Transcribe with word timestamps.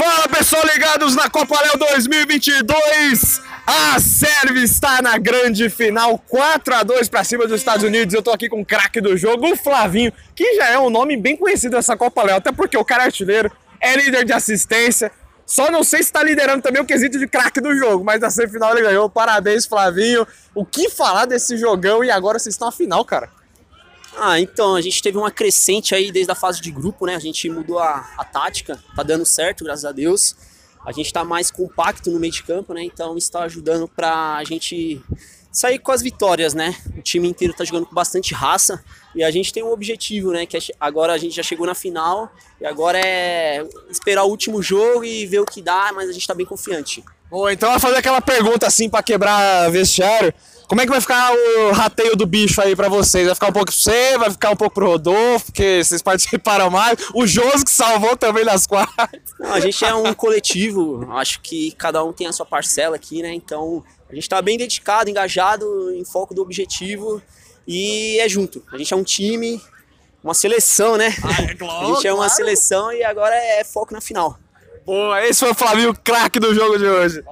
Fala 0.00 0.26
pessoal 0.28 0.62
ligados 0.64 1.14
na 1.14 1.28
Copa 1.28 1.60
Léo 1.60 1.76
2022. 1.76 3.42
A 3.66 4.00
Sérvia 4.00 4.64
está 4.64 5.02
na 5.02 5.18
grande 5.18 5.68
final, 5.68 6.16
4 6.26 6.74
a 6.74 6.82
2 6.82 7.06
para 7.10 7.22
cima 7.22 7.46
dos 7.46 7.60
Estados 7.60 7.84
Unidos. 7.84 8.14
Eu 8.14 8.22
tô 8.22 8.30
aqui 8.30 8.48
com 8.48 8.62
o 8.62 8.64
craque 8.64 8.98
do 8.98 9.14
jogo, 9.14 9.52
o 9.52 9.56
Flavinho, 9.58 10.10
que 10.34 10.54
já 10.54 10.70
é 10.70 10.78
um 10.78 10.88
nome 10.88 11.18
bem 11.18 11.36
conhecido 11.36 11.72
dessa 11.76 11.98
Copa 11.98 12.22
Léo, 12.22 12.36
até 12.36 12.50
porque 12.50 12.78
o 12.78 12.84
cara 12.84 13.02
é 13.02 13.06
artilheiro, 13.06 13.52
é 13.78 13.94
líder 13.94 14.24
de 14.24 14.32
assistência. 14.32 15.12
Só 15.44 15.70
não 15.70 15.84
sei 15.84 15.98
se 15.98 16.08
está 16.08 16.22
liderando 16.22 16.62
também 16.62 16.80
o 16.80 16.86
quesito 16.86 17.18
de 17.18 17.28
craque 17.28 17.60
do 17.60 17.76
jogo, 17.76 18.02
mas 18.02 18.22
na 18.22 18.30
semifinal 18.30 18.72
ele 18.72 18.80
ganhou. 18.80 19.10
Parabéns, 19.10 19.66
Flavinho. 19.66 20.26
O 20.54 20.64
que 20.64 20.88
falar 20.88 21.26
desse 21.26 21.58
jogão 21.58 22.02
e 22.02 22.10
agora 22.10 22.38
vocês 22.38 22.54
estão 22.54 22.68
na 22.68 22.72
final, 22.72 23.04
cara? 23.04 23.28
Ah, 24.16 24.40
então, 24.40 24.74
a 24.74 24.80
gente 24.80 25.02
teve 25.02 25.16
uma 25.16 25.30
crescente 25.30 25.94
aí 25.94 26.10
desde 26.10 26.30
a 26.30 26.34
fase 26.34 26.60
de 26.60 26.70
grupo, 26.70 27.06
né? 27.06 27.14
A 27.14 27.20
gente 27.20 27.48
mudou 27.48 27.78
a, 27.78 28.10
a 28.18 28.24
tática, 28.24 28.82
tá 28.94 29.02
dando 29.02 29.24
certo, 29.24 29.64
graças 29.64 29.84
a 29.84 29.92
Deus. 29.92 30.36
A 30.84 30.92
gente 30.92 31.12
tá 31.12 31.24
mais 31.24 31.50
compacto 31.50 32.10
no 32.10 32.18
meio 32.18 32.32
de 32.32 32.42
campo, 32.42 32.72
né? 32.72 32.82
Então 32.82 33.16
isso 33.16 33.30
tá 33.30 33.42
ajudando 33.42 33.86
pra 33.86 34.42
gente 34.44 35.00
sair 35.52 35.78
com 35.78 35.92
as 35.92 36.00
vitórias, 36.00 36.54
né? 36.54 36.74
O 36.96 37.02
time 37.02 37.28
inteiro 37.28 37.52
tá 37.54 37.64
jogando 37.64 37.86
com 37.86 37.94
bastante 37.94 38.32
raça 38.32 38.82
e 39.14 39.22
a 39.22 39.30
gente 39.30 39.52
tem 39.52 39.62
um 39.62 39.70
objetivo, 39.70 40.32
né? 40.32 40.46
Que 40.46 40.58
agora 40.78 41.12
a 41.12 41.18
gente 41.18 41.34
já 41.34 41.42
chegou 41.42 41.66
na 41.66 41.74
final 41.74 42.32
e 42.60 42.66
agora 42.66 42.98
é 42.98 43.66
esperar 43.90 44.24
o 44.24 44.28
último 44.28 44.62
jogo 44.62 45.04
e 45.04 45.26
ver 45.26 45.40
o 45.40 45.44
que 45.44 45.60
dá, 45.60 45.92
mas 45.94 46.08
a 46.08 46.12
gente 46.12 46.26
tá 46.26 46.34
bem 46.34 46.46
confiante. 46.46 47.04
Bom, 47.30 47.48
então 47.48 47.70
vai 47.70 47.78
fazer 47.78 47.96
aquela 47.96 48.20
pergunta 48.20 48.66
assim 48.66 48.88
para 48.88 49.02
quebrar 49.02 49.70
vestiário. 49.70 50.34
Como 50.66 50.80
é 50.80 50.84
que 50.84 50.90
vai 50.90 51.00
ficar 51.00 51.32
o 51.32 51.72
rateio 51.72 52.14
do 52.14 52.26
bicho 52.26 52.60
aí 52.60 52.76
para 52.76 52.88
vocês? 52.88 53.26
Vai 53.26 53.34
ficar 53.34 53.48
um 53.48 53.52
pouco 53.52 53.66
pra 53.66 53.74
você, 53.74 54.18
vai 54.18 54.30
ficar 54.30 54.50
um 54.50 54.56
pouco 54.56 54.74
pro 54.74 54.86
Rodolfo, 54.86 55.46
porque 55.46 55.82
vocês 55.82 56.02
participaram 56.02 56.70
mais. 56.70 56.96
O 57.14 57.26
Josi 57.26 57.64
que 57.64 57.70
salvou 57.70 58.16
também 58.16 58.44
nas 58.44 58.66
quartas. 58.66 59.20
Não, 59.38 59.52
a 59.52 59.60
gente 59.60 59.84
é 59.84 59.94
um 59.94 60.12
coletivo, 60.14 61.08
acho 61.12 61.40
que 61.40 61.72
cada 61.72 62.04
um 62.04 62.12
tem 62.12 62.26
a 62.26 62.32
sua 62.32 62.46
parcela 62.46 62.96
aqui, 62.96 63.22
né? 63.22 63.32
Então 63.32 63.84
a 64.08 64.14
gente 64.14 64.28
tá 64.28 64.40
bem 64.42 64.58
dedicado, 64.58 65.08
engajado, 65.08 65.92
em 65.92 66.04
foco 66.04 66.34
do 66.34 66.42
objetivo 66.42 67.22
e 67.66 68.18
é 68.20 68.28
junto. 68.28 68.62
A 68.72 68.78
gente 68.78 68.92
é 68.92 68.96
um 68.96 69.04
time, 69.04 69.60
uma 70.22 70.34
seleção, 70.34 70.96
né? 70.96 71.14
Ah, 71.22 71.42
é 71.42 71.54
claro, 71.54 71.80
a 71.80 71.94
gente 71.94 72.06
é 72.06 72.12
uma 72.12 72.26
claro. 72.26 72.34
seleção 72.34 72.92
e 72.92 73.04
agora 73.04 73.34
é 73.36 73.62
foco 73.64 73.92
na 73.92 74.00
final. 74.00 74.38
Esse 75.28 75.40
foi 75.40 75.50
o 75.50 75.54
Flavinho, 75.54 75.94
craque 76.02 76.40
do 76.40 76.54
jogo 76.54 76.78
de 76.78 76.86
hoje. 76.86 77.22